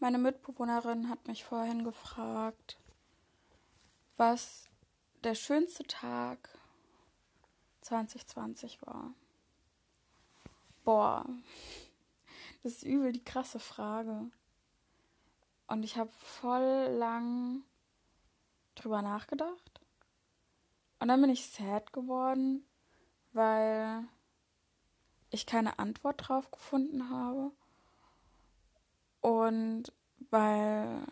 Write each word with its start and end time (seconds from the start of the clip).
Meine 0.00 0.18
Mitbewohnerin 0.18 1.08
hat 1.08 1.26
mich 1.26 1.44
vorhin 1.44 1.82
gefragt, 1.82 2.78
was 4.16 4.68
der 5.24 5.34
schönste 5.34 5.82
Tag 5.84 6.48
2020 7.80 8.80
war. 8.82 9.12
Boah, 10.84 11.26
das 12.62 12.74
ist 12.74 12.82
übel 12.84 13.10
die 13.10 13.24
krasse 13.24 13.58
Frage. 13.58 14.30
Und 15.66 15.82
ich 15.82 15.96
habe 15.96 16.12
voll 16.12 16.94
lang 16.96 17.64
drüber 18.76 19.02
nachgedacht. 19.02 19.80
Und 21.00 21.08
dann 21.08 21.20
bin 21.20 21.30
ich 21.30 21.50
sad 21.50 21.92
geworden, 21.92 22.64
weil 23.32 24.04
ich 25.30 25.44
keine 25.44 25.80
Antwort 25.80 26.28
drauf 26.28 26.52
gefunden 26.52 27.10
habe. 27.10 27.50
Und 29.20 29.92
weil 30.30 31.06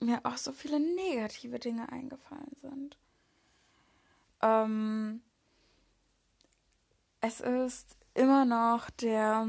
mir 0.00 0.20
auch 0.24 0.36
so 0.36 0.52
viele 0.52 0.80
negative 0.80 1.58
Dinge 1.58 1.90
eingefallen 1.90 2.56
sind. 2.60 2.98
Ähm, 4.42 5.22
es 7.20 7.40
ist 7.40 7.96
immer 8.14 8.44
noch 8.44 8.90
der 8.90 9.48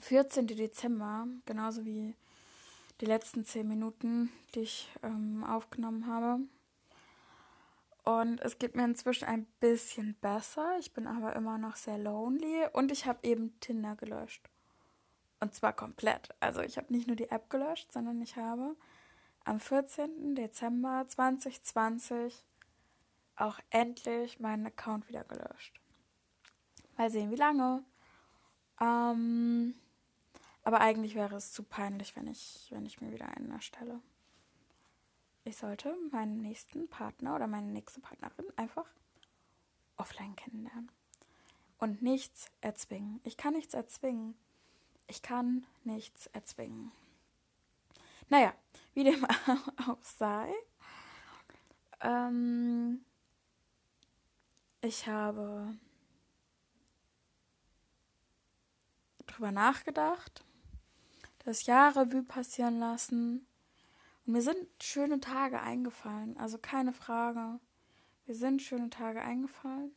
14. 0.00 0.46
Dezember, 0.46 1.26
genauso 1.44 1.84
wie 1.84 2.14
die 3.00 3.06
letzten 3.06 3.44
zehn 3.44 3.66
Minuten, 3.66 4.30
die 4.54 4.60
ich 4.60 4.88
ähm, 5.02 5.44
aufgenommen 5.44 6.06
habe. 6.06 6.40
Und 8.04 8.40
es 8.40 8.58
geht 8.58 8.74
mir 8.74 8.84
inzwischen 8.84 9.26
ein 9.26 9.46
bisschen 9.60 10.14
besser. 10.20 10.76
Ich 10.78 10.92
bin 10.92 11.06
aber 11.06 11.36
immer 11.36 11.58
noch 11.58 11.76
sehr 11.76 11.98
lonely 11.98 12.66
und 12.72 12.90
ich 12.90 13.06
habe 13.06 13.20
eben 13.22 13.58
Tinder 13.60 13.94
gelöscht. 13.96 14.48
Und 15.42 15.56
zwar 15.56 15.72
komplett. 15.72 16.28
Also 16.38 16.60
ich 16.60 16.76
habe 16.78 16.92
nicht 16.92 17.08
nur 17.08 17.16
die 17.16 17.28
App 17.28 17.50
gelöscht, 17.50 17.90
sondern 17.90 18.22
ich 18.22 18.36
habe 18.36 18.76
am 19.44 19.58
14. 19.58 20.36
Dezember 20.36 21.04
2020 21.08 22.44
auch 23.34 23.58
endlich 23.70 24.38
meinen 24.38 24.64
Account 24.68 25.08
wieder 25.08 25.24
gelöscht. 25.24 25.80
Mal 26.96 27.10
sehen, 27.10 27.32
wie 27.32 27.36
lange. 27.36 27.82
Ähm, 28.80 29.74
aber 30.62 30.80
eigentlich 30.80 31.16
wäre 31.16 31.34
es 31.34 31.50
zu 31.50 31.64
peinlich, 31.64 32.14
wenn 32.14 32.28
ich, 32.28 32.68
wenn 32.70 32.86
ich 32.86 33.00
mir 33.00 33.10
wieder 33.10 33.26
einen 33.26 33.50
erstelle. 33.50 34.00
Ich 35.42 35.56
sollte 35.56 35.92
meinen 36.12 36.40
nächsten 36.40 36.86
Partner 36.86 37.34
oder 37.34 37.48
meine 37.48 37.72
nächste 37.72 38.00
Partnerin 38.00 38.46
einfach 38.54 38.86
offline 39.96 40.36
kennenlernen. 40.36 40.92
Und 41.78 42.00
nichts 42.00 42.46
erzwingen. 42.60 43.20
Ich 43.24 43.36
kann 43.36 43.54
nichts 43.54 43.74
erzwingen. 43.74 44.36
Ich 45.06 45.22
kann 45.22 45.66
nichts 45.84 46.26
erzwingen. 46.28 46.92
Naja, 48.28 48.54
wie 48.94 49.04
dem 49.04 49.24
auch 49.88 50.02
sei. 50.02 50.52
Ähm, 52.00 53.04
ich 54.80 55.06
habe 55.06 55.76
drüber 59.26 59.52
nachgedacht 59.52 60.44
das 61.44 61.66
Jahr 61.66 61.96
Revue 61.96 62.22
passieren 62.22 62.78
lassen. 62.78 63.46
Und 64.26 64.32
mir 64.32 64.42
sind 64.42 64.68
schöne 64.82 65.20
Tage 65.20 65.60
eingefallen, 65.60 66.36
also 66.36 66.58
keine 66.58 66.92
Frage. 66.92 67.58
Mir 68.26 68.34
sind 68.34 68.62
schöne 68.62 68.90
Tage 68.90 69.20
eingefallen, 69.22 69.94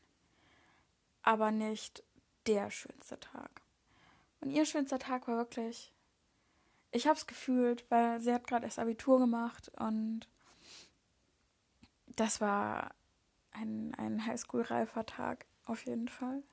aber 1.22 1.52
nicht 1.52 2.04
der 2.48 2.72
schönste 2.72 3.20
Tag. 3.20 3.62
Und 4.42 4.52
ihr 4.52 4.66
schönster 4.66 5.00
Tag 5.00 5.28
war 5.28 5.38
wirklich, 5.38 5.94
ich 6.92 7.08
habe 7.08 7.18
es 7.18 7.28
gefühlt, 7.28 7.86
weil 7.90 8.22
sie 8.22 8.34
hat 8.34 8.48
gerade 8.48 8.66
erst 8.66 8.80
Abitur 8.80 9.20
gemacht 9.20 9.70
und 9.78 10.28
das 12.08 12.40
war 12.42 12.96
ein, 13.52 13.94
ein 13.96 14.26
Highschool-reifer 14.26 15.06
Tag, 15.06 15.46
auf 15.66 15.86
jeden 15.86 16.08
Fall. 16.08 16.44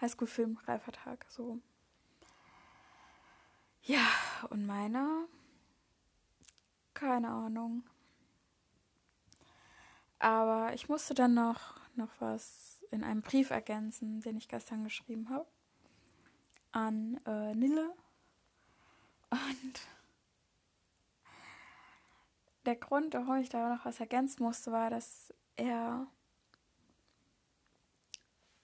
Highschool-Film-reifer 0.00 0.92
Tag, 0.92 1.26
so. 1.28 1.60
Ja, 3.82 4.06
und 4.50 4.66
meiner? 4.66 5.26
Keine 6.94 7.28
Ahnung. 7.28 7.84
Aber 10.18 10.72
ich 10.74 10.88
musste 10.88 11.14
dann 11.14 11.34
noch, 11.34 11.80
noch 11.96 12.10
was 12.20 12.84
in 12.90 13.02
einem 13.02 13.22
Brief 13.22 13.50
ergänzen, 13.50 14.20
den 14.20 14.36
ich 14.36 14.48
gestern 14.48 14.84
geschrieben 14.84 15.30
habe. 15.30 15.48
An 16.72 17.20
äh, 17.26 17.54
Nille. 17.54 17.92
Und 19.30 19.80
der 22.66 22.76
Grund, 22.76 23.14
warum 23.14 23.36
ich 23.36 23.48
da 23.48 23.74
noch 23.74 23.84
was 23.84 24.00
ergänzen 24.00 24.42
musste, 24.42 24.72
war, 24.72 24.90
dass 24.90 25.32
er 25.56 26.06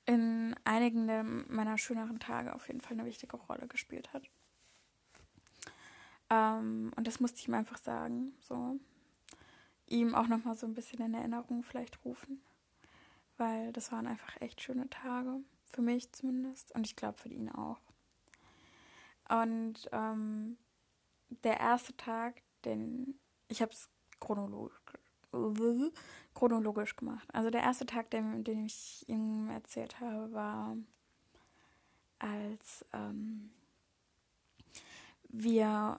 in 0.07 0.55
einigen 0.65 1.45
meiner 1.55 1.77
schöneren 1.77 2.19
Tage 2.19 2.55
auf 2.55 2.67
jeden 2.69 2.81
Fall 2.81 2.95
eine 2.95 3.05
wichtige 3.05 3.37
Rolle 3.37 3.69
gespielt 3.69 4.13
hat. 4.15 4.31
Ähm, 6.31 6.93
und 6.97 7.07
das 7.07 7.21
musste 7.21 7.39
ich 7.41 7.49
ihm 7.49 7.55
einfach 7.55 7.79
sagen. 7.79 8.33
So. 8.41 8.79
Ihm 9.87 10.15
auch 10.15 10.27
nochmal 10.27 10.55
so 10.55 10.67
ein 10.67 10.75
bisschen 10.75 11.03
in 11.03 11.15
Erinnerung 11.15 11.63
vielleicht 11.63 12.05
rufen. 12.05 12.43
Weil 13.37 13.73
das 13.73 13.93
waren 13.93 14.07
einfach 14.07 14.41
echt 14.41 14.61
schöne 14.61 14.89
Tage. 14.91 15.41
Für 15.67 15.83
mich 15.83 16.11
zumindest. 16.13 16.75
Und 16.75 16.87
ich 16.87 16.97
glaube 16.97 17.19
für 17.19 17.29
ihn 17.29 17.51
auch. 17.51 17.81
Und 19.29 19.89
ähm, 19.93 20.57
der 21.45 21.61
erste 21.61 21.97
Tag, 21.97 22.43
den 22.65 23.19
ich 23.49 23.63
habe 23.63 23.73
es 23.73 23.89
chronologisch, 24.21 24.77
chronologisch 26.35 26.97
gemacht. 26.97 27.29
Also 27.33 27.51
der 27.51 27.63
erste 27.63 27.87
Tag, 27.87 28.11
den, 28.11 28.45
den 28.45 28.67
ich 28.67 29.09
ihm 29.09 29.51
erzählt 29.51 30.01
habe, 30.01 30.33
war 30.33 30.77
als 32.19 32.85
ähm, 32.93 33.51
wir 35.29 35.99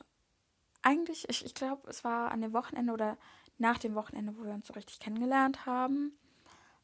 eigentlich, 0.82 1.28
ich, 1.30 1.46
ich 1.46 1.54
glaube, 1.54 1.90
es 1.90 2.04
war 2.04 2.32
an 2.32 2.42
dem 2.42 2.54
Wochenende 2.54 2.94
oder 2.94 3.18
nach 3.58 3.78
dem 3.78 3.96
Wochenende, 3.96 4.38
wo 4.38 4.44
wir 4.44 4.54
uns 4.54 4.68
so 4.68 4.74
richtig 4.74 5.00
kennengelernt 5.00 5.66
haben. 5.66 6.18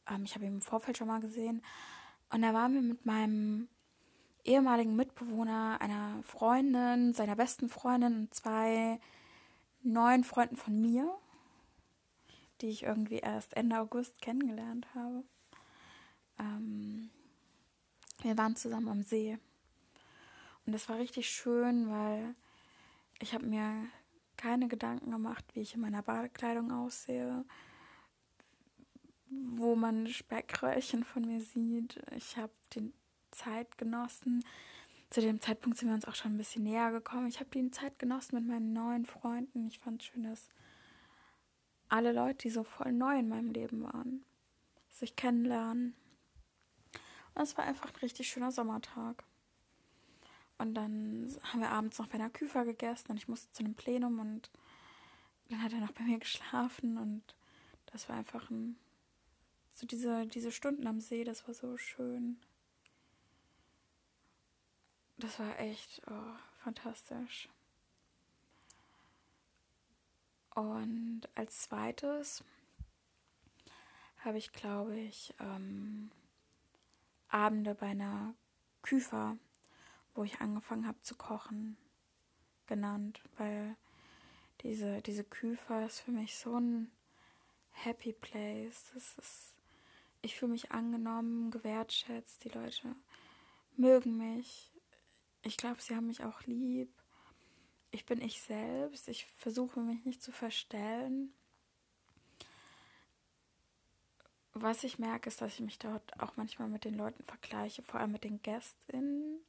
Ähm, 0.10 0.24
ich 0.24 0.36
habe 0.36 0.46
ihn 0.46 0.56
im 0.56 0.62
Vorfeld 0.62 0.98
schon 0.98 1.08
mal 1.08 1.22
gesehen. 1.22 1.64
Und 2.30 2.42
da 2.42 2.54
waren 2.54 2.74
wir 2.74 2.82
mit 2.82 3.06
meinem 3.06 3.70
ehemaligen 4.46 4.96
Mitbewohner, 4.96 5.78
einer 5.82 6.22
Freundin, 6.24 7.14
seiner 7.14 7.36
besten 7.36 7.68
Freundin 7.68 8.16
und 8.22 8.34
zwei 8.34 9.00
neuen 9.82 10.24
Freunden 10.24 10.56
von 10.56 10.80
mir, 10.80 11.14
die 12.62 12.68
ich 12.68 12.84
irgendwie 12.84 13.18
erst 13.18 13.56
Ende 13.58 13.80
August 13.80 14.22
kennengelernt 14.22 14.88
habe. 14.96 15.24
Ähm, 16.40 17.10
wir 18.22 18.38
waren 18.38 18.56
zusammen 18.56 18.88
am 18.88 19.04
See. 19.04 19.38
Und 20.66 20.74
das 20.74 20.90
war 20.90 20.98
richtig 20.98 21.30
schön, 21.30 21.90
weil 21.90 22.36
ich 23.20 23.34
habe 23.34 23.46
mir 23.46 23.88
keine 24.38 24.68
Gedanken 24.68 25.12
gemacht, 25.12 25.46
wie 25.54 25.62
ich 25.62 25.76
in 25.76 25.82
meiner 25.82 26.02
Badekleidung 26.02 26.72
aussehe, 26.72 27.46
wo 29.30 29.76
man 29.76 30.08
Speckröllchen 30.08 31.04
von 31.04 31.24
mir 31.26 31.42
sieht. 31.42 32.02
Ich 32.16 32.38
habe 32.38 32.54
die 32.74 32.92
Zeit 33.36 33.78
genossen. 33.78 34.44
Zu 35.10 35.22
dem 35.22 35.40
Zeitpunkt 35.40 35.78
sind 35.78 35.90
wir 35.90 35.96
uns 35.96 36.06
auch 36.06 36.16
schon 36.16 36.34
ein 36.34 36.38
bisschen 36.38 36.64
näher 36.64 36.92
gekommen. 36.92 37.28
Ich 37.28 37.40
habe 37.40 37.50
die 37.52 37.72
Zeit 37.72 38.00
genossen 38.00 38.36
mit 38.36 38.48
meinen 38.48 38.74
neuen 38.74 39.06
Freunden. 39.06 39.68
Ich 39.68 39.80
fand 39.80 40.02
es 40.02 40.08
schön, 40.08 40.24
dass 40.24 40.50
alle 41.90 42.12
Leute, 42.12 42.40
die 42.40 42.50
so 42.50 42.64
voll 42.64 42.92
neu 42.92 43.20
in 43.20 43.30
meinem 43.30 43.52
Leben 43.52 43.84
waren, 43.84 44.26
sich 44.90 45.16
kennenlernen. 45.16 45.96
Und 47.34 47.42
es 47.42 47.58
war 47.58 47.66
einfach 47.66 47.94
ein 47.94 48.00
richtig 48.02 48.28
schöner 48.28 48.52
Sommertag. 48.52 49.24
Und 50.58 50.74
dann 50.74 51.36
haben 51.44 51.60
wir 51.60 51.70
abends 51.70 52.00
noch 52.00 52.08
bei 52.08 52.16
einer 52.16 52.30
Küfer 52.30 52.64
gegessen 52.64 53.12
und 53.12 53.18
ich 53.18 53.28
musste 53.28 53.52
zu 53.52 53.64
einem 53.64 53.76
Plenum 53.76 54.20
und 54.20 54.50
dann 55.50 55.62
hat 55.62 55.74
er 55.74 55.80
noch 55.80 55.92
bei 55.92 56.04
mir 56.04 56.18
geschlafen 56.18 56.98
und 56.98 57.36
das 57.88 58.08
war 58.08 58.16
einfach 58.16 58.50
ein, 58.50 58.78
so 59.74 59.86
diese, 59.86 60.26
diese 60.28 60.52
Stunden 60.52 60.88
am 60.88 61.02
See, 61.02 61.26
das 61.26 61.46
war 61.48 61.54
so 61.54 61.78
schön. 61.78 62.38
Das 65.18 65.40
war 65.40 65.60
echt 65.60 66.02
oh, 66.08 66.36
fantastisch. 66.64 67.50
Und 70.54 71.22
als 71.36 71.64
zweites 71.64 72.44
habe 74.24 74.38
ich, 74.38 74.52
glaube 74.52 74.96
ich, 74.98 75.34
ähm, 75.40 76.12
Abende 77.30 77.76
bei 77.76 77.88
einer 77.88 78.34
Küfer 78.82 79.38
wo 80.16 80.24
ich 80.24 80.40
angefangen 80.40 80.88
habe 80.88 81.00
zu 81.02 81.16
kochen, 81.16 81.78
genannt, 82.68 83.22
weil 83.38 83.76
diese, 84.62 85.02
diese 85.02 85.26
Küfer 85.26 85.86
ist 85.86 86.00
für 86.00 86.12
mich 86.12 86.36
so 86.38 86.58
ein 86.58 86.90
Happy 87.72 88.14
Place. 88.14 88.92
Das 88.94 89.18
ist, 89.18 89.54
ich 90.22 90.36
fühle 90.36 90.54
mich 90.54 90.72
angenommen, 90.72 91.52
gewertschätzt, 91.52 92.44
die 92.46 92.50
Leute 92.50 92.96
mögen 93.76 94.18
mich. 94.18 94.72
Ich 95.46 95.58
glaube, 95.58 95.80
sie 95.80 95.96
haben 95.96 96.08
mich 96.08 96.24
auch 96.24 96.42
lieb. 96.46 96.92
ich 97.92 98.06
bin 98.06 98.20
ich 98.20 98.42
selbst. 98.42 99.08
Ich 99.08 99.26
versuche 99.38 99.80
mich 99.80 100.04
nicht 100.04 100.22
zu 100.22 100.32
verstellen. 100.32 101.34
Was 104.54 104.84
ich 104.84 104.98
merke, 104.98 105.30
ist, 105.30 105.42
dass 105.42 105.54
ich 105.54 105.60
mich 105.60 105.78
dort 105.78 106.20
auch 106.20 106.36
manchmal 106.36 106.68
mit 106.68 106.84
den 106.84 106.96
Leuten 106.96 107.24
vergleiche, 107.24 107.84
vor 107.84 108.00
allem 108.00 108.14
mit 108.14 108.24
den 108.24 108.42
GästInnen, 108.42 109.40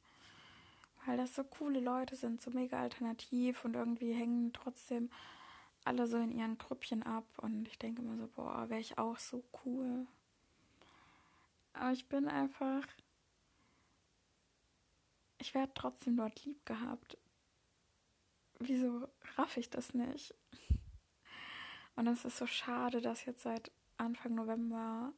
weil 1.05 1.17
das 1.17 1.33
so 1.33 1.43
coole 1.43 1.79
Leute 1.79 2.15
sind, 2.15 2.41
so 2.41 2.51
mega 2.51 2.79
alternativ 2.79 3.65
und 3.65 3.75
irgendwie 3.75 4.13
hängen 4.13 4.53
trotzdem 4.53 5.09
alle 5.85 6.05
so 6.07 6.17
in 6.17 6.31
ihren 6.31 6.57
Grüppchen 6.57 7.03
ab 7.03 7.25
und 7.37 7.67
ich 7.69 7.79
denke 7.79 8.01
immer 8.01 8.17
so, 8.17 8.27
boah, 8.27 8.69
wäre 8.69 8.81
ich 8.81 8.97
auch 8.97 9.17
so 9.17 9.43
cool. 9.65 10.05
Aber 11.73 11.91
ich 11.93 12.07
bin 12.07 12.27
einfach, 12.27 12.85
ich 15.47 15.53
werde 15.53 15.71
trotzdem 15.73 16.17
dort 16.17 16.45
lieb 16.45 16.65
gehabt 16.65 17.17
wieso 18.59 19.07
raff 19.37 19.57
ich 19.57 19.69
das 19.69 19.93
nicht? 19.93 20.33
Und 21.95 22.07
es 22.07 22.25
ist 22.25 22.37
so 22.37 22.45
schade, 22.45 23.01
dass 23.01 23.25
jetzt 23.25 23.43
seit 23.43 23.71
Anfang 23.97 24.35
November 24.35 25.13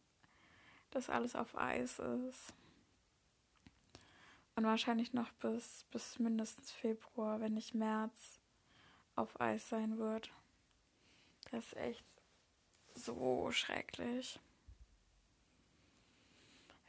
das 0.91 1.09
alles 1.09 1.35
auf 1.35 1.57
Eis 1.57 1.99
ist. 1.99 2.53
Und 4.55 4.65
wahrscheinlich 4.65 5.13
noch 5.13 5.31
bis, 5.33 5.85
bis 5.91 6.19
mindestens 6.19 6.71
Februar, 6.71 7.39
wenn 7.39 7.53
nicht 7.53 7.75
März, 7.75 8.39
auf 9.15 9.39
Eis 9.39 9.67
sein 9.69 9.97
wird. 9.97 10.31
Das 11.51 11.65
ist 11.65 11.77
echt 11.77 12.05
so 12.93 13.51
schrecklich. 13.51 14.39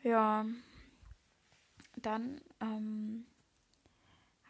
Ja, 0.03 0.47
dann 1.97 2.41
ähm, 2.61 3.27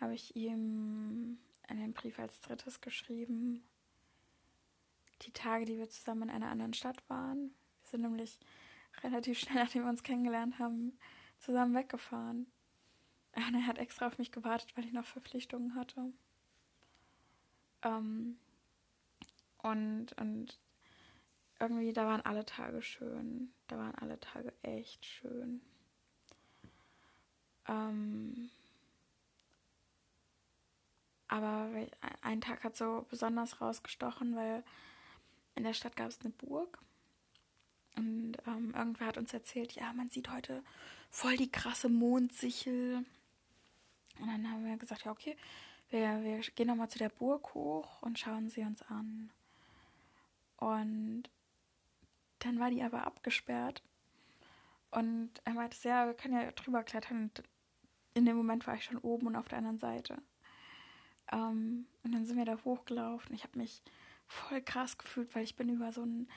habe 0.00 0.14
ich 0.14 0.36
ihm 0.36 1.38
einen 1.68 1.92
Brief 1.92 2.18
als 2.18 2.40
drittes 2.40 2.80
geschrieben. 2.80 3.64
Die 5.22 5.32
Tage, 5.32 5.64
die 5.64 5.78
wir 5.78 5.88
zusammen 5.88 6.22
in 6.22 6.30
einer 6.30 6.50
anderen 6.50 6.74
Stadt 6.74 7.08
waren. 7.08 7.54
Wir 7.82 7.88
sind 7.90 8.02
nämlich 8.02 8.38
relativ 9.02 9.38
schnell, 9.38 9.56
nachdem 9.62 9.84
wir 9.84 9.90
uns 9.90 10.02
kennengelernt 10.02 10.58
haben, 10.58 10.98
zusammen 11.38 11.74
weggefahren. 11.74 12.46
Und 13.36 13.54
er 13.54 13.66
hat 13.66 13.78
extra 13.78 14.06
auf 14.06 14.18
mich 14.18 14.32
gewartet, 14.32 14.76
weil 14.76 14.84
ich 14.84 14.92
noch 14.92 15.04
Verpflichtungen 15.04 15.74
hatte. 15.74 16.12
Ähm, 17.82 18.38
und, 19.58 20.12
und 20.18 20.58
irgendwie, 21.60 21.92
da 21.92 22.06
waren 22.06 22.22
alle 22.22 22.44
Tage 22.44 22.82
schön. 22.82 23.52
Da 23.68 23.78
waren 23.78 23.94
alle 23.96 24.18
Tage 24.18 24.52
echt 24.62 25.04
schön. 25.04 25.60
Ähm, 27.70 28.50
aber 31.28 31.68
ein 32.22 32.40
Tag 32.40 32.64
hat 32.64 32.76
so 32.76 33.06
besonders 33.08 33.60
rausgestochen, 33.60 34.34
weil 34.34 34.64
in 35.54 35.62
der 35.62 35.74
Stadt 35.74 35.94
gab 35.94 36.08
es 36.08 36.20
eine 36.20 36.30
Burg. 36.30 36.78
Und 37.96 38.36
ähm, 38.46 38.74
irgendwer 38.76 39.06
hat 39.06 39.18
uns 39.18 39.32
erzählt, 39.32 39.72
ja, 39.72 39.92
man 39.92 40.10
sieht 40.10 40.30
heute 40.30 40.64
voll 41.08 41.36
die 41.36 41.50
krasse 41.50 41.88
Mondsichel. 41.88 43.04
Und 44.18 44.26
dann 44.26 44.50
haben 44.50 44.64
wir 44.64 44.76
gesagt, 44.76 45.04
ja, 45.04 45.12
okay, 45.12 45.36
wir, 45.90 46.22
wir 46.22 46.40
gehen 46.40 46.66
nochmal 46.66 46.90
zu 46.90 46.98
der 46.98 47.08
Burg 47.08 47.54
hoch 47.54 48.02
und 48.02 48.18
schauen 48.18 48.50
sie 48.50 48.62
uns 48.62 48.82
an. 48.82 49.30
Und 50.56 51.24
dann 52.40 52.58
war 52.58 52.70
die 52.70 52.82
aber 52.82 53.06
abgesperrt. 53.06 53.82
Und 54.90 55.30
er 55.44 55.54
meinte, 55.54 55.76
ja, 55.88 56.06
wir 56.06 56.14
können 56.14 56.34
ja 56.34 56.50
drüber 56.52 56.82
klettern. 56.82 57.22
Und 57.22 57.42
in 58.14 58.24
dem 58.24 58.36
Moment 58.36 58.66
war 58.66 58.74
ich 58.74 58.84
schon 58.84 58.98
oben 58.98 59.26
und 59.28 59.36
auf 59.36 59.48
der 59.48 59.58
anderen 59.58 59.78
Seite. 59.78 60.20
Ähm, 61.32 61.86
und 62.02 62.12
dann 62.12 62.24
sind 62.24 62.36
wir 62.36 62.44
da 62.44 62.58
hochgelaufen. 62.64 63.34
Ich 63.34 63.44
habe 63.44 63.58
mich 63.58 63.82
voll 64.26 64.60
krass 64.62 64.98
gefühlt, 64.98 65.34
weil 65.34 65.44
ich 65.44 65.56
bin 65.56 65.68
über 65.68 65.92
so 65.92 66.02
einen 66.02 66.28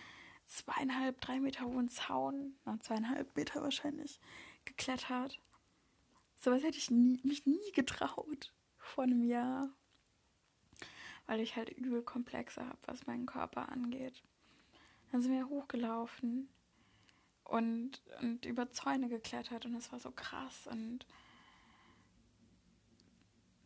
zweieinhalb, 0.46 1.22
drei 1.22 1.40
Meter 1.40 1.66
hohen 1.66 1.90
Zaun, 1.90 2.56
na, 2.66 2.80
zweieinhalb 2.80 3.36
Meter 3.36 3.62
wahrscheinlich, 3.62 4.20
geklettert. 4.66 5.40
Sowas 6.36 6.64
hätte 6.64 6.78
ich 6.78 6.92
nie, 6.92 7.20
mich 7.24 7.46
nie 7.46 7.72
getraut 7.74 8.54
vor 8.78 9.06
einem 9.06 9.24
Jahr. 9.24 9.70
Weil 11.26 11.40
ich 11.40 11.56
halt 11.56 11.70
übel 11.70 12.02
Komplexe 12.02 12.66
habe, 12.66 12.80
was 12.86 13.08
meinen 13.08 13.26
Körper 13.26 13.70
angeht. 13.70 14.22
Dann 15.12 15.22
sind 15.22 15.32
wir 15.32 15.48
hochgelaufen 15.48 16.50
und, 17.46 18.02
und 18.22 18.46
über 18.46 18.72
Zäune 18.72 19.08
geklettert 19.08 19.66
und 19.66 19.76
es 19.76 19.92
war 19.92 20.00
so 20.00 20.12
krass 20.12 20.68
und 20.68 21.06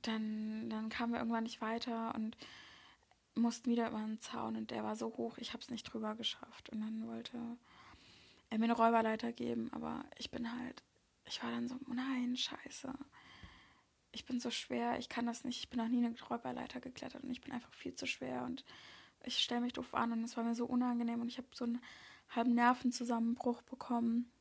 dann, 0.01 0.69
dann 0.69 0.89
kamen 0.89 1.13
wir 1.13 1.19
irgendwann 1.19 1.43
nicht 1.43 1.61
weiter 1.61 2.13
und 2.15 2.37
mussten 3.35 3.69
wieder 3.69 3.87
über 3.87 3.97
einen 3.97 4.19
Zaun 4.19 4.55
und 4.55 4.71
der 4.71 4.83
war 4.83 4.95
so 4.95 5.07
hoch, 5.17 5.37
ich 5.37 5.53
habe 5.53 5.61
es 5.61 5.69
nicht 5.69 5.83
drüber 5.83 6.15
geschafft. 6.15 6.69
Und 6.69 6.81
dann 6.81 7.07
wollte 7.07 7.37
er 8.49 8.57
mir 8.57 8.65
eine 8.65 8.73
Räuberleiter 8.73 9.31
geben, 9.31 9.71
aber 9.73 10.05
ich 10.17 10.31
bin 10.31 10.51
halt, 10.51 10.83
ich 11.25 11.43
war 11.43 11.51
dann 11.51 11.67
so, 11.67 11.75
nein, 11.87 12.35
scheiße. 12.35 12.93
Ich 14.11 14.25
bin 14.25 14.39
so 14.39 14.49
schwer, 14.49 14.97
ich 14.97 15.09
kann 15.09 15.25
das 15.25 15.43
nicht, 15.43 15.59
ich 15.59 15.69
bin 15.69 15.79
noch 15.79 15.87
nie 15.87 16.03
eine 16.03 16.15
Räuberleiter 16.19 16.79
geklettert 16.79 17.23
und 17.23 17.29
ich 17.29 17.41
bin 17.41 17.51
einfach 17.51 17.73
viel 17.73 17.93
zu 17.93 18.07
schwer 18.07 18.43
und 18.43 18.63
ich 19.23 19.39
stelle 19.39 19.61
mich 19.61 19.73
doof 19.73 19.93
an 19.93 20.11
und 20.11 20.23
es 20.23 20.37
war 20.37 20.43
mir 20.43 20.55
so 20.55 20.65
unangenehm 20.65 21.21
und 21.21 21.27
ich 21.27 21.37
habe 21.37 21.47
so 21.53 21.65
einen 21.65 21.81
halben 22.29 22.55
Nervenzusammenbruch 22.55 23.61
bekommen. 23.63 24.31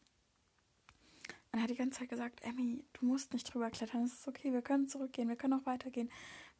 Und 1.56 1.60
er 1.60 1.62
hat 1.62 1.70
die 1.70 1.76
ganze 1.76 2.00
Zeit 2.00 2.10
gesagt, 2.10 2.42
Emmy, 2.42 2.84
du 2.92 3.06
musst 3.06 3.32
nicht 3.32 3.44
drüber 3.44 3.70
klettern, 3.70 4.02
es 4.02 4.12
ist 4.12 4.28
okay, 4.28 4.52
wir 4.52 4.60
können 4.60 4.88
zurückgehen, 4.88 5.30
wir 5.30 5.36
können 5.36 5.58
auch 5.58 5.64
weitergehen. 5.64 6.10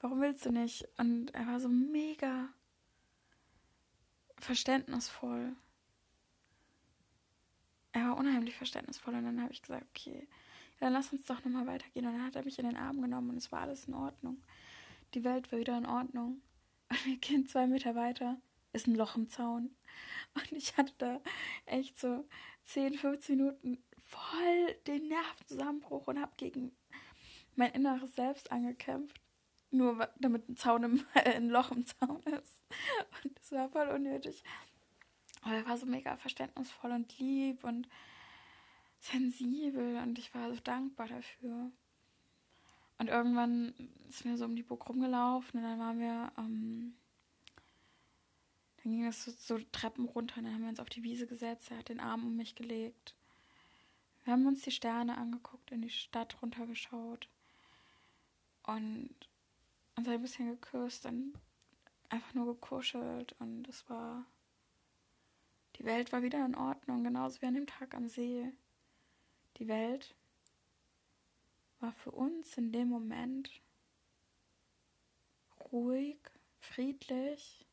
Warum 0.01 0.23
willst 0.23 0.47
du 0.47 0.51
nicht? 0.51 0.89
Und 0.97 1.35
er 1.35 1.47
war 1.47 1.61
so 1.61 1.69
mega 1.69 2.49
verständnisvoll. 4.39 5.55
Er 7.93 8.09
war 8.09 8.17
unheimlich 8.17 8.57
verständnisvoll 8.57 9.17
und 9.17 9.25
dann 9.25 9.43
habe 9.43 9.53
ich 9.53 9.61
gesagt, 9.61 9.85
okay, 9.91 10.27
dann 10.81 10.95
lass 10.95 11.13
uns 11.13 11.27
doch 11.27 11.45
nochmal 11.45 11.67
weitergehen. 11.67 12.07
Und 12.07 12.15
dann 12.15 12.25
hat 12.25 12.37
er 12.37 12.45
mich 12.45 12.59
in 12.59 12.65
den 12.65 12.79
Arm 12.79 13.03
genommen 13.03 13.29
und 13.29 13.37
es 13.37 13.53
war 13.53 13.61
alles 13.61 13.89
in 13.89 13.93
Ordnung. 13.93 14.43
Die 15.13 15.25
Welt 15.25 15.53
war 15.53 15.59
wieder 15.59 15.77
in 15.77 15.85
Ordnung. 15.85 16.41
Und 16.89 17.05
wir 17.05 17.19
gehen 17.19 17.47
zwei 17.47 17.67
Meter 17.67 17.95
weiter, 17.97 18.41
ist 18.73 18.87
ein 18.87 18.95
Loch 18.95 19.15
im 19.15 19.29
Zaun. 19.29 19.77
Und 20.37 20.53
ich 20.53 20.75
hatte 20.79 20.95
da 20.97 21.21
echt 21.67 21.99
so 21.99 22.27
10, 22.65 22.95
15 22.95 23.37
Minuten 23.37 23.85
voll 24.07 24.75
den 24.87 25.09
Nervenzusammenbruch 25.09 26.07
und 26.07 26.21
habe 26.21 26.33
gegen 26.37 26.73
mein 27.57 27.73
inneres 27.73 28.15
Selbst 28.15 28.51
angekämpft. 28.53 29.21
Nur 29.71 30.09
damit 30.19 30.49
ein 30.49 30.57
Zaun 30.57 30.85
im, 30.85 31.05
äh, 31.15 31.35
ein 31.35 31.49
Loch 31.49 31.73
im 31.73 31.85
Zaun 31.85 32.23
ist. 32.23 32.63
Und 33.25 33.39
das 33.39 33.53
war 33.53 33.69
voll 33.69 33.89
unnötig. 33.89 34.43
Aber 35.43 35.55
er 35.55 35.67
war 35.67 35.77
so 35.77 35.87
mega 35.87 36.17
verständnisvoll 36.17 36.93
und 36.93 37.19
lieb 37.19 37.65
und 37.65 37.89
sensibel 39.01 39.97
und 39.99 40.19
ich 40.19 40.35
war 40.35 40.53
so 40.53 40.61
dankbar 40.61 41.09
dafür. 41.09 41.71
Und 42.99 43.09
irgendwann 43.09 43.75
ist 44.09 44.25
mir 44.25 44.37
so 44.37 44.45
um 44.45 44.57
die 44.57 44.63
Burg 44.63 44.89
rumgelaufen 44.89 45.61
und 45.61 45.67
dann 45.67 45.79
waren 45.79 45.99
wir, 45.99 46.33
ähm, 46.39 46.95
dann 48.83 48.93
ging 48.93 49.05
es 49.05 49.25
so, 49.25 49.33
so 49.33 49.65
Treppen 49.71 50.07
runter 50.07 50.39
und 50.39 50.45
dann 50.45 50.55
haben 50.55 50.63
wir 50.63 50.71
uns 50.71 50.81
auf 50.81 50.89
die 50.89 51.03
Wiese 51.03 51.27
gesetzt. 51.27 51.71
Er 51.71 51.79
hat 51.79 51.91
den 51.91 52.01
Arm 52.01 52.25
um 52.25 52.37
mich 52.37 52.55
gelegt. 52.55 53.15
Wir 54.27 54.33
haben 54.33 54.47
uns 54.49 54.63
die 54.63 54.73
Sterne 54.73 55.19
angeguckt, 55.19 55.71
in 55.71 55.83
die 55.83 55.89
Stadt 55.89 56.43
runtergeschaut 56.43 57.29
und 58.65 59.15
uns 59.95 60.09
ein 60.09 60.21
bisschen 60.21 60.49
geküsst 60.49 61.07
und 61.07 61.35
einfach 62.09 62.35
nur 62.35 62.47
gekuschelt 62.47 63.37
und 63.39 63.69
es 63.69 63.89
war 63.89 64.27
die 65.77 65.85
Welt 65.85 66.11
war 66.11 66.23
wieder 66.23 66.45
in 66.45 66.57
Ordnung, 66.57 67.05
genauso 67.05 67.41
wie 67.41 67.47
an 67.47 67.55
dem 67.55 67.69
Tag 67.69 67.95
am 67.95 68.09
See. 68.09 68.51
Die 69.59 69.69
Welt 69.69 70.17
war 71.79 71.93
für 71.93 72.11
uns 72.11 72.59
in 72.59 72.73
dem 72.73 72.89
Moment 72.89 73.63
ruhig, 75.71 76.19
friedlich 76.59 77.65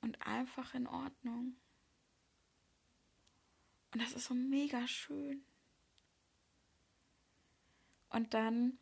und 0.00 0.20
einfach 0.26 0.74
in 0.74 0.88
Ordnung. 0.88 1.54
Und 3.92 4.02
das 4.02 4.12
ist 4.12 4.24
so 4.24 4.34
mega 4.34 4.86
schön. 4.88 5.44
Und 8.08 8.34
dann 8.34 8.78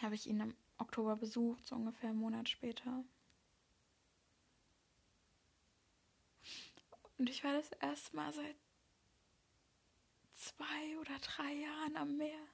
habe 0.00 0.14
ich 0.14 0.26
ihn 0.26 0.40
im 0.40 0.56
Oktober 0.78 1.16
besucht, 1.16 1.66
so 1.66 1.74
ungefähr 1.74 2.10
einen 2.10 2.18
Monat 2.18 2.48
später. 2.48 3.04
Und 7.18 7.28
ich 7.28 7.42
war 7.42 7.52
das 7.52 7.72
erste 7.72 8.14
Mal 8.14 8.32
seit 8.32 8.56
zwei 10.34 10.98
oder 10.98 11.18
drei 11.18 11.52
Jahren 11.52 11.96
am 11.96 12.16
Meer. 12.16 12.46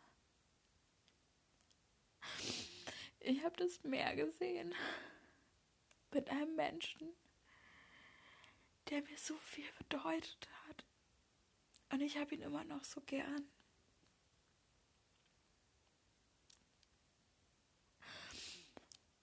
Ich 3.21 3.45
habe 3.45 3.57
das 3.57 3.83
Meer 3.85 4.17
gesehen 4.17 4.75
mit 6.13 6.31
einem 6.31 6.57
Menschen, 6.57 7.13
der 8.89 9.03
mir 9.03 9.19
so 9.19 9.37
viel 9.37 9.71
bedeutet 9.79 10.49
hat. 10.51 10.64
Und 11.91 12.01
ich 12.01 12.17
habe 12.17 12.35
ihn 12.35 12.43
immer 12.43 12.65
noch 12.65 12.85
so 12.85 13.01
gern. 13.03 13.49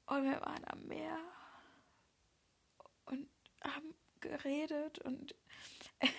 Und 0.06 0.24
wir 0.24 0.42
waren 0.42 0.66
am 0.66 0.86
Meer 0.88 1.18
und 3.06 3.30
haben 3.64 3.96
geredet 4.20 5.00
und 5.00 5.36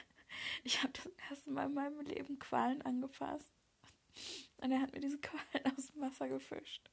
ich 0.65 0.83
habe 0.83 0.93
das 0.95 1.13
erste 1.29 1.51
Mal 1.51 1.67
in 1.67 1.75
meinem 1.75 2.01
Leben 2.01 2.39
Qualen 2.39 2.81
angefasst. 2.83 3.53
Und 4.59 4.73
er 4.73 4.81
hat 4.81 4.93
mir 4.93 5.01
diese 5.01 5.21
Qualen 5.21 5.77
aus 5.77 5.89
dem 5.89 6.01
Wasser 6.01 6.29
gefischt. 6.29 6.91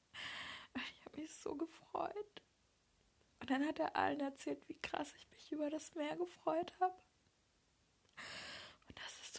Und 0.74 0.82
ich 0.94 1.06
habe 1.06 1.22
mich 1.22 1.34
so 1.34 1.56
gefreut. 1.56 2.42
Und 3.40 3.50
dann 3.50 3.66
hat 3.66 3.80
er 3.80 3.96
allen 3.96 4.20
erzählt, 4.20 4.68
wie 4.68 4.80
krass 4.80 5.14
ich 5.16 5.30
mich 5.32 5.52
über 5.52 5.70
das 5.70 5.96
Meer 5.96 6.18
gefreut 6.18 6.74
habe. 6.80 6.96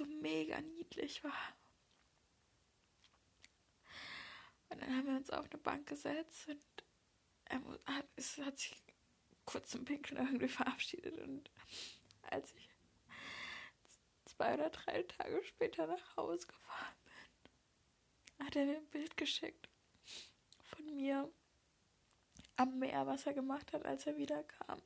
So 0.00 0.07
mega 0.07 0.59
niedlich 0.62 1.23
war. 1.23 1.54
Und 4.71 4.80
dann 4.80 4.97
haben 4.97 5.07
wir 5.07 5.16
uns 5.16 5.28
auf 5.28 5.45
eine 5.45 5.61
Bank 5.61 5.88
gesetzt 5.88 6.49
und 6.49 6.64
er 7.45 7.62
hat, 7.85 8.09
es 8.16 8.38
hat 8.38 8.57
sich 8.57 8.83
kurz 9.45 9.69
zum 9.69 9.85
Pinkeln 9.85 10.16
irgendwie 10.25 10.49
verabschiedet. 10.49 11.19
Und 11.19 11.50
als 12.23 12.50
ich 12.54 12.71
zwei 14.25 14.54
oder 14.54 14.71
drei 14.71 15.02
Tage 15.02 15.45
später 15.45 15.87
nach 15.87 16.16
Hause 16.16 16.47
gefahren 16.47 16.97
bin, 17.04 18.47
hat 18.47 18.57
er 18.57 18.64
mir 18.64 18.78
ein 18.78 18.88
Bild 18.88 19.19
geschickt 19.19 19.69
von 20.62 20.87
mir 20.97 21.30
am 22.57 22.78
Meer, 22.78 23.07
was 23.07 23.26
er 23.26 23.35
gemacht 23.35 23.75
hat, 23.75 23.85
als 23.85 24.07
er 24.07 24.16
wiederkam. 24.16 24.80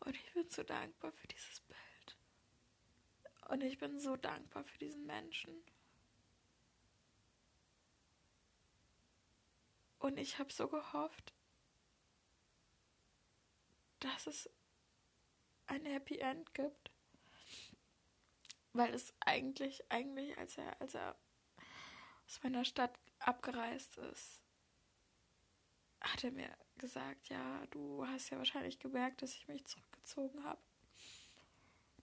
Und 0.00 0.16
ich 0.16 0.32
bin 0.32 0.48
so 0.48 0.64
dankbar 0.64 1.12
für 1.12 1.28
dieses 1.28 1.60
Bild. 1.60 1.79
Und 3.50 3.64
ich 3.64 3.78
bin 3.78 3.98
so 3.98 4.14
dankbar 4.14 4.62
für 4.62 4.78
diesen 4.78 5.04
Menschen. 5.06 5.52
Und 9.98 10.18
ich 10.18 10.38
habe 10.38 10.52
so 10.52 10.68
gehofft, 10.68 11.34
dass 13.98 14.28
es 14.28 14.48
ein 15.66 15.84
Happy 15.84 16.18
End 16.18 16.54
gibt. 16.54 16.92
Weil 18.72 18.94
es 18.94 19.12
eigentlich, 19.18 19.82
eigentlich, 19.90 20.38
als 20.38 20.56
er, 20.56 20.80
als 20.80 20.94
er 20.94 21.18
aus 22.26 22.40
meiner 22.44 22.64
Stadt 22.64 22.96
abgereist 23.18 23.96
ist, 23.96 24.44
hat 26.00 26.22
er 26.22 26.30
mir 26.30 26.56
gesagt, 26.76 27.28
ja, 27.30 27.66
du 27.72 28.06
hast 28.06 28.30
ja 28.30 28.38
wahrscheinlich 28.38 28.78
gemerkt, 28.78 29.22
dass 29.22 29.34
ich 29.34 29.48
mich 29.48 29.66
zurückgezogen 29.66 30.44
habe. 30.44 30.62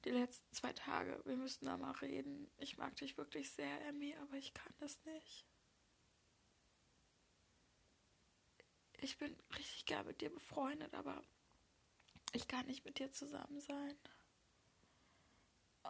Die 0.07 0.13
letzten 0.13 0.49
zwei 0.53 0.71
Tage, 0.71 1.21
wir 1.25 1.35
müssten 1.35 1.65
da 1.65 1.75
mal 1.75 1.91
reden. 1.91 2.49
Ich 2.59 2.77
mag 2.77 2.95
dich 2.95 3.17
wirklich 3.17 3.51
sehr, 3.51 3.85
Emmy, 3.87 4.15
aber 4.15 4.37
ich 4.37 4.53
kann 4.53 4.73
das 4.77 5.03
nicht. 5.03 5.45
Ich 8.99 9.17
bin 9.17 9.37
richtig 9.57 9.85
gern 9.85 10.07
mit 10.07 10.21
dir 10.21 10.29
befreundet, 10.29 10.93
aber 10.93 11.21
ich 12.31 12.47
kann 12.47 12.67
nicht 12.67 12.85
mit 12.85 12.99
dir 12.99 13.11
zusammen 13.11 13.59
sein. 13.59 13.99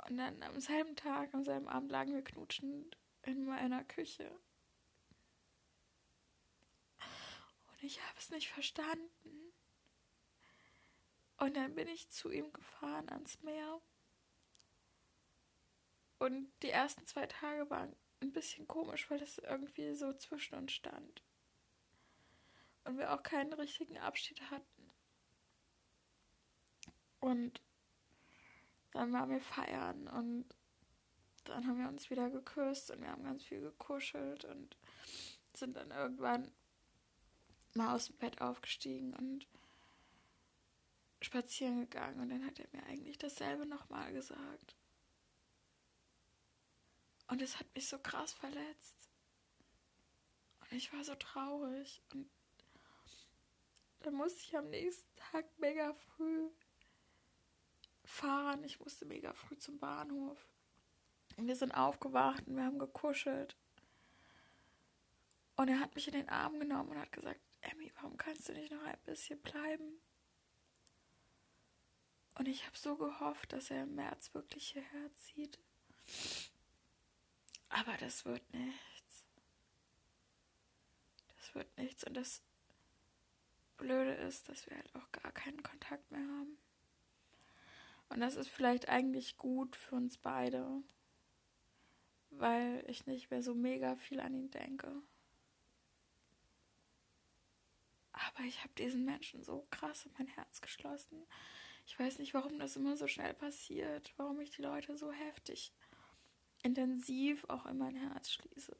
Und 0.07 0.17
dann 0.17 0.41
am 0.41 0.59
selben 0.59 0.95
Tag, 0.95 1.31
am 1.35 1.43
selben 1.43 1.67
Abend 1.67 1.91
lagen 1.91 2.15
wir 2.15 2.23
knutschend 2.23 2.97
in 3.21 3.45
meiner 3.45 3.83
Küche. 3.83 4.31
Und 7.67 7.83
ich 7.83 8.01
habe 8.01 8.17
es 8.17 8.31
nicht 8.31 8.49
verstanden. 8.49 9.53
Und 11.37 11.55
dann 11.55 11.75
bin 11.75 11.87
ich 11.87 12.09
zu 12.09 12.31
ihm 12.31 12.51
gefahren 12.51 13.09
ans 13.09 13.43
Meer. 13.43 13.79
Und 16.19 16.51
die 16.63 16.69
ersten 16.69 17.05
zwei 17.05 17.27
Tage 17.27 17.69
waren 17.69 17.95
ein 18.21 18.31
bisschen 18.31 18.67
komisch, 18.67 19.09
weil 19.09 19.21
es 19.21 19.37
irgendwie 19.37 19.93
so 19.93 20.13
zwischen 20.13 20.55
uns 20.55 20.71
stand. 20.71 21.21
Und 22.83 22.97
wir 22.97 23.13
auch 23.13 23.21
keinen 23.21 23.53
richtigen 23.53 23.97
Abschied 23.97 24.41
hatten. 24.49 24.91
Und 27.19 27.61
dann 28.91 29.11
waren 29.13 29.29
wir 29.29 29.41
feiern 29.41 30.07
und 30.07 30.45
dann 31.43 31.67
haben 31.67 31.79
wir 31.79 31.87
uns 31.87 32.09
wieder 32.09 32.29
geküsst 32.29 32.91
und 32.91 33.01
wir 33.01 33.09
haben 33.09 33.23
ganz 33.23 33.43
viel 33.43 33.61
gekuschelt 33.61 34.45
und 34.45 34.77
sind 35.53 35.77
dann 35.77 35.91
irgendwann 35.91 36.51
mal 37.73 37.95
aus 37.95 38.07
dem 38.07 38.17
Bett 38.17 38.41
aufgestiegen 38.41 39.13
und 39.13 39.47
spazieren 41.21 41.81
gegangen 41.81 42.19
und 42.19 42.29
dann 42.29 42.45
hat 42.45 42.59
er 42.59 42.67
mir 42.71 42.85
eigentlich 42.85 43.17
dasselbe 43.17 43.65
nochmal 43.65 44.13
gesagt. 44.13 44.75
Und 47.27 47.41
es 47.41 47.59
hat 47.59 47.73
mich 47.75 47.87
so 47.87 47.99
krass 47.99 48.33
verletzt. 48.33 49.09
Und 50.61 50.77
ich 50.77 50.91
war 50.93 51.03
so 51.03 51.15
traurig. 51.15 52.01
Und 52.13 52.29
dann 54.01 54.13
musste 54.13 54.41
ich 54.41 54.57
am 54.57 54.69
nächsten 54.69 55.15
Tag 55.15 55.45
mega 55.59 55.93
früh 55.93 56.49
fahren. 58.05 58.63
Ich 58.63 58.79
musste 58.79 59.05
mega 59.05 59.33
früh 59.33 59.57
zum 59.57 59.79
Bahnhof. 59.79 60.47
Und 61.35 61.47
wir 61.47 61.55
sind 61.55 61.71
aufgewacht 61.71 62.47
und 62.47 62.55
wir 62.55 62.63
haben 62.63 62.79
gekuschelt. 62.79 63.55
Und 65.55 65.69
er 65.69 65.79
hat 65.79 65.95
mich 65.95 66.07
in 66.07 66.13
den 66.13 66.29
Arm 66.29 66.59
genommen 66.59 66.89
und 66.89 66.99
hat 66.99 67.11
gesagt, 67.11 67.41
Emmy, 67.61 67.91
warum 67.95 68.15
kannst 68.17 68.47
du 68.47 68.53
nicht 68.53 68.71
noch 68.71 68.83
ein 68.83 68.97
bisschen 69.05 69.41
bleiben? 69.41 69.99
Und 72.37 72.47
ich 72.47 72.65
habe 72.65 72.77
so 72.77 72.95
gehofft, 72.95 73.51
dass 73.53 73.71
er 73.71 73.83
im 73.83 73.95
März 73.95 74.33
wirklich 74.33 74.69
hierher 74.69 75.13
zieht. 75.15 75.59
Aber 77.69 77.95
das 77.97 78.25
wird 78.25 78.53
nichts. 78.53 79.25
Das 81.35 81.55
wird 81.55 81.77
nichts. 81.77 82.03
Und 82.03 82.15
das 82.15 82.41
Blöde 83.77 84.13
ist, 84.13 84.49
dass 84.49 84.67
wir 84.67 84.75
halt 84.77 84.95
auch 84.95 85.11
gar 85.11 85.31
keinen 85.31 85.61
Kontakt 85.63 86.09
mehr 86.11 86.21
haben. 86.21 86.57
Und 88.09 88.21
das 88.21 88.35
ist 88.35 88.49
vielleicht 88.49 88.89
eigentlich 88.89 89.37
gut 89.37 89.75
für 89.75 89.95
uns 89.95 90.17
beide, 90.17 90.81
weil 92.29 92.83
ich 92.87 93.05
nicht 93.05 93.29
mehr 93.29 93.43
so 93.43 93.53
mega 93.53 93.95
viel 93.95 94.19
an 94.19 94.33
ihn 94.33 94.49
denke. 94.49 95.01
Aber 98.13 98.43
ich 98.45 98.63
habe 98.63 98.73
diesen 98.77 99.05
Menschen 99.05 99.43
so 99.43 99.67
krass 99.69 100.05
in 100.05 100.13
mein 100.17 100.27
Herz 100.27 100.61
geschlossen. 100.61 101.25
Ich 101.85 101.99
weiß 101.99 102.19
nicht, 102.19 102.33
warum 102.33 102.59
das 102.59 102.75
immer 102.75 102.97
so 102.97 103.07
schnell 103.07 103.33
passiert, 103.33 104.13
warum 104.17 104.39
ich 104.41 104.51
die 104.51 104.61
Leute 104.61 104.97
so 104.97 105.11
heftig, 105.11 105.71
intensiv 106.63 107.45
auch 107.49 107.65
in 107.65 107.77
mein 107.77 107.95
Herz 107.95 108.31
schließe. 108.31 108.75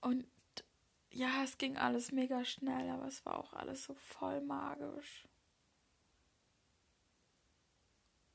Und 0.00 0.26
ja, 1.10 1.42
es 1.42 1.58
ging 1.58 1.76
alles 1.76 2.12
mega 2.12 2.44
schnell, 2.44 2.90
aber 2.90 3.06
es 3.06 3.24
war 3.24 3.38
auch 3.38 3.52
alles 3.54 3.84
so 3.84 3.94
voll 3.94 4.40
magisch. 4.40 5.26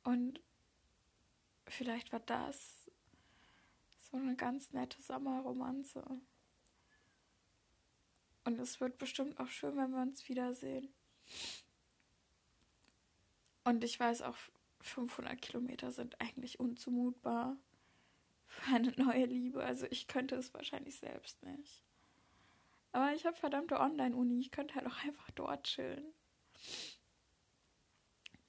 Und 0.04 0.42
vielleicht 1.68 2.12
war 2.12 2.22
das 2.22 2.90
so 4.00 4.18
eine 4.18 4.36
ganz 4.36 4.74
nette 4.74 5.02
Sommerromanze. 5.02 6.04
Und 8.44 8.60
es 8.60 8.82
wird 8.82 8.98
bestimmt 8.98 9.40
auch 9.40 9.48
schön, 9.48 9.78
wenn 9.78 9.92
wir 9.92 10.02
uns 10.02 10.28
wiedersehen. 10.28 10.92
Und 13.64 13.84
ich 13.84 14.00
weiß 14.00 14.24
auch, 14.24 14.38
500 14.84 15.42
Kilometer 15.42 15.92
sind 15.92 16.20
eigentlich 16.22 16.60
unzumutbar 16.60 17.58
für 18.48 18.76
eine 18.76 18.92
neue 18.92 19.26
Liebe. 19.26 19.64
Also 19.64 19.86
ich 19.90 20.08
könnte 20.08 20.36
es 20.36 20.54
wahrscheinlich 20.54 20.98
selbst 20.98 21.42
nicht. 21.44 21.84
Aber 22.92 23.14
ich 23.14 23.26
habe 23.26 23.36
verdammte 23.36 23.80
Online-Uni. 23.80 24.40
Ich 24.40 24.52
könnte 24.52 24.76
halt 24.76 24.88
auch 24.88 25.04
einfach 25.06 25.30
dort 25.32 25.64
chillen. 25.66 26.14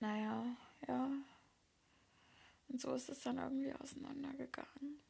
Naja, 0.00 0.44
ja. 0.88 1.10
Und 2.68 2.80
so 2.80 2.92
ist 2.94 3.08
es 3.08 3.20
dann 3.20 3.38
irgendwie 3.38 3.72
auseinandergegangen. 3.72 5.00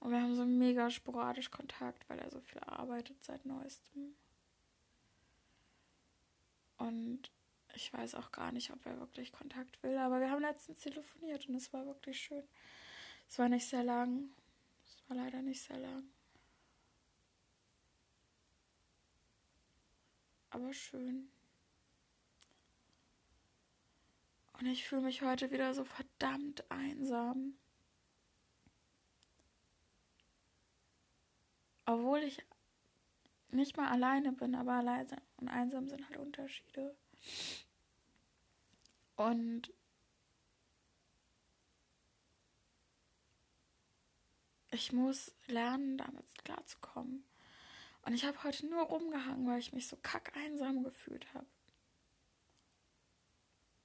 Und 0.00 0.10
wir 0.10 0.20
haben 0.20 0.34
so 0.34 0.44
mega 0.44 0.90
sporadisch 0.90 1.50
Kontakt, 1.50 2.08
weil 2.08 2.18
er 2.18 2.30
so 2.30 2.40
viel 2.40 2.60
arbeitet 2.60 3.24
seit 3.24 3.46
neuestem. 3.46 4.14
Und 6.76 7.30
ich 7.76 7.92
weiß 7.92 8.14
auch 8.14 8.32
gar 8.32 8.52
nicht, 8.52 8.70
ob 8.70 8.84
er 8.86 8.98
wirklich 8.98 9.32
Kontakt 9.32 9.82
will, 9.82 9.96
aber 9.98 10.20
wir 10.20 10.30
haben 10.30 10.40
letztens 10.40 10.80
telefoniert 10.80 11.48
und 11.48 11.54
es 11.54 11.72
war 11.72 11.86
wirklich 11.86 12.18
schön. 12.18 12.48
Es 13.28 13.38
war 13.38 13.48
nicht 13.48 13.66
sehr 13.68 13.84
lang. 13.84 14.30
Es 14.84 15.02
war 15.08 15.16
leider 15.16 15.42
nicht 15.42 15.62
sehr 15.62 15.78
lang. 15.78 16.08
Aber 20.50 20.72
schön. 20.72 21.30
Und 24.58 24.66
ich 24.66 24.88
fühle 24.88 25.02
mich 25.02 25.20
heute 25.22 25.50
wieder 25.50 25.74
so 25.74 25.84
verdammt 25.84 26.70
einsam. 26.70 27.58
Obwohl 31.84 32.20
ich 32.20 32.42
nicht 33.50 33.76
mal 33.76 33.88
alleine 33.88 34.32
bin, 34.32 34.54
aber 34.54 34.72
allein 34.72 35.06
und 35.36 35.48
einsam 35.48 35.88
sind 35.88 36.08
halt 36.08 36.18
Unterschiede. 36.18 36.96
Und 39.16 39.72
ich 44.70 44.92
muss 44.92 45.34
lernen, 45.46 45.96
damit 45.96 46.26
klarzukommen. 46.44 47.24
Und 48.02 48.12
ich 48.12 48.24
habe 48.24 48.42
heute 48.44 48.66
nur 48.66 48.82
rumgehangen, 48.82 49.46
weil 49.48 49.58
ich 49.58 49.72
mich 49.72 49.88
so 49.88 49.96
kack 50.02 50.36
einsam 50.36 50.84
gefühlt 50.84 51.32
habe. 51.34 51.46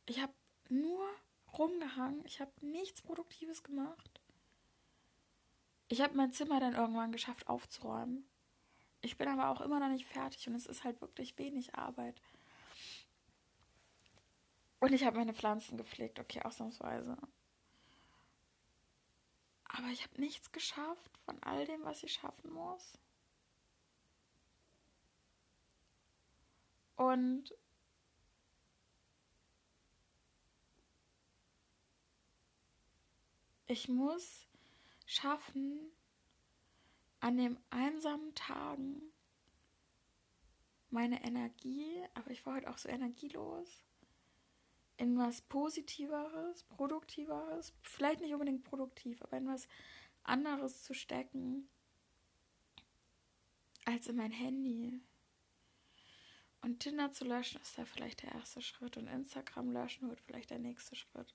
Ich 0.06 0.20
habe 0.20 0.34
nur 0.70 1.08
rumgehangen. 1.58 2.26
Ich 2.26 2.40
habe 2.40 2.52
nichts 2.62 3.02
Produktives 3.02 3.64
gemacht. 3.64 4.22
Ich 5.88 6.02
habe 6.02 6.16
mein 6.16 6.32
Zimmer 6.32 6.60
dann 6.60 6.76
irgendwann 6.76 7.12
geschafft 7.12 7.48
aufzuräumen. 7.48 8.26
Ich 9.02 9.18
bin 9.18 9.28
aber 9.28 9.50
auch 9.50 9.62
immer 9.62 9.80
noch 9.80 9.90
nicht 9.90 10.06
fertig 10.06 10.48
und 10.48 10.56
es 10.56 10.66
ist 10.66 10.84
halt 10.84 11.02
wirklich 11.02 11.38
wenig 11.38 11.76
Arbeit. 11.76 12.22
Und 14.82 14.94
ich 14.94 15.06
habe 15.06 15.18
meine 15.18 15.36
Pflanzen 15.36 15.78
gepflegt, 15.78 16.20
okay, 16.20 16.42
ausnahmsweise. 16.42 17.16
Aber 19.66 19.88
ich 19.90 20.04
habe 20.04 20.20
nichts 20.20 20.52
geschafft 20.52 21.18
von 21.24 21.42
all 21.44 21.66
dem, 21.66 21.84
was 21.86 22.02
ich 22.02 22.14
schaffen 22.14 22.52
muss. 22.52 22.98
Und 26.96 27.54
ich 33.68 33.88
muss 33.88 34.48
schaffen, 35.06 35.92
an 37.20 37.38
den 37.38 37.56
einsamen 37.70 38.34
Tagen 38.34 39.00
meine 40.90 41.24
Energie, 41.24 42.04
aber 42.16 42.32
ich 42.32 42.48
war 42.48 42.56
heute 42.56 42.70
auch 42.72 42.80
so 42.80 42.90
energielos, 42.90 43.84
in 45.02 45.18
was 45.18 45.42
Positiveres, 45.42 46.64
Produktiveres, 46.66 47.74
vielleicht 47.82 48.22
nicht 48.22 48.34
unbedingt 48.34 48.64
produktiv, 48.64 49.20
aber 49.24 49.38
in 49.38 49.48
was 49.48 49.68
anderes 50.22 50.84
zu 50.84 50.94
stecken 50.94 51.68
als 53.84 54.06
in 54.06 54.16
mein 54.16 54.32
Handy. 54.32 55.02
Und 56.62 56.82
Tinder 56.82 57.12
zu 57.12 57.26
löschen 57.26 57.60
ist 57.64 57.80
da 57.80 57.86
vielleicht 57.86 58.22
der 58.22 58.34
erste 58.34 58.62
Schritt 58.62 58.96
und 58.96 59.08
Instagram 59.08 59.72
löschen 59.72 60.08
wird 60.08 60.22
vielleicht 60.22 60.52
der 60.52 60.60
nächste 60.60 60.96
Schritt. 60.96 61.34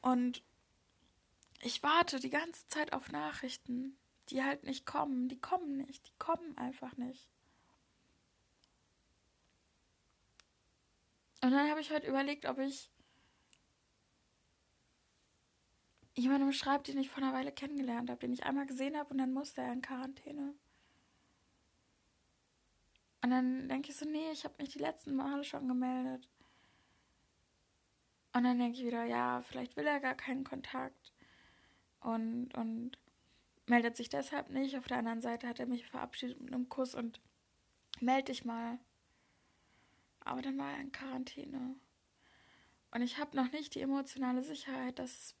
Und 0.00 0.44
ich 1.62 1.82
warte 1.82 2.20
die 2.20 2.30
ganze 2.30 2.68
Zeit 2.68 2.92
auf 2.92 3.10
Nachrichten, 3.10 3.98
die 4.28 4.44
halt 4.44 4.62
nicht 4.62 4.86
kommen. 4.86 5.28
Die 5.28 5.40
kommen 5.40 5.78
nicht, 5.78 6.06
die 6.06 6.18
kommen 6.20 6.56
einfach 6.56 6.96
nicht. 6.96 7.28
Und 11.42 11.52
dann 11.52 11.70
habe 11.70 11.80
ich 11.80 11.90
heute 11.90 12.06
überlegt, 12.06 12.46
ob 12.46 12.58
ich 12.58 12.90
jemandem 16.14 16.52
schreibe, 16.52 16.84
den 16.84 16.98
ich 16.98 17.08
vor 17.08 17.22
einer 17.22 17.32
Weile 17.32 17.52
kennengelernt 17.52 18.10
habe, 18.10 18.20
den 18.20 18.32
ich 18.32 18.44
einmal 18.44 18.66
gesehen 18.66 18.96
habe 18.96 19.10
und 19.10 19.18
dann 19.18 19.32
musste 19.32 19.62
er 19.62 19.72
in 19.72 19.82
Quarantäne. 19.82 20.54
Und 23.22 23.30
dann 23.30 23.68
denke 23.68 23.90
ich 23.90 23.96
so, 23.96 24.06
nee, 24.06 24.30
ich 24.32 24.44
habe 24.44 24.54
mich 24.58 24.70
die 24.70 24.78
letzten 24.78 25.14
Male 25.14 25.44
schon 25.44 25.68
gemeldet. 25.68 26.28
Und 28.32 28.44
dann 28.44 28.58
denke 28.58 28.78
ich 28.78 28.84
wieder, 28.84 29.04
ja, 29.04 29.42
vielleicht 29.42 29.76
will 29.76 29.86
er 29.86 30.00
gar 30.00 30.14
keinen 30.14 30.44
Kontakt. 30.44 31.12
Und, 32.00 32.54
und 32.54 32.96
meldet 33.66 33.96
sich 33.96 34.08
deshalb 34.08 34.50
nicht. 34.50 34.76
Auf 34.76 34.86
der 34.86 34.98
anderen 34.98 35.20
Seite 35.20 35.48
hat 35.48 35.60
er 35.60 35.66
mich 35.66 35.86
verabschiedet 35.86 36.40
mit 36.40 36.52
einem 36.52 36.68
Kuss 36.68 36.94
und 36.94 37.20
melde 38.00 38.32
dich 38.32 38.44
mal. 38.44 38.78
Aber 40.30 40.42
dann 40.42 40.58
war 40.58 40.70
er 40.70 40.80
in 40.80 40.92
Quarantäne. 40.92 41.74
Und 42.92 43.02
ich 43.02 43.18
habe 43.18 43.36
noch 43.36 43.50
nicht 43.50 43.74
die 43.74 43.80
emotionale 43.80 44.44
Sicherheit, 44.44 45.00
dass 45.00 45.34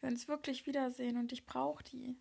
wir 0.00 0.08
uns 0.08 0.26
wirklich 0.26 0.66
wiedersehen 0.66 1.18
und 1.18 1.32
ich 1.32 1.44
brauche 1.44 1.84
die. 1.84 2.16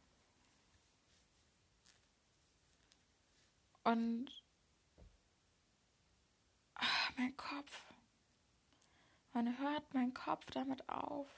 Und 3.85 4.43
ach, 6.73 7.11
mein 7.15 7.37
Kopf. 7.37 7.93
Man 9.31 9.57
hört 9.57 9.93
mein 9.93 10.13
Kopf 10.13 10.51
damit 10.51 10.89
auf, 10.89 11.29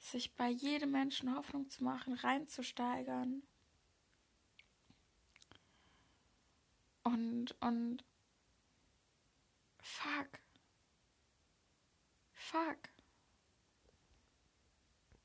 sich 0.00 0.34
bei 0.36 0.50
jedem 0.50 0.90
Menschen 0.90 1.34
Hoffnung 1.34 1.70
zu 1.70 1.82
machen, 1.82 2.12
reinzusteigern. 2.12 3.42
Und, 7.04 7.56
und 7.62 8.04
fuck. 9.84 10.40
Fuck. 12.32 12.93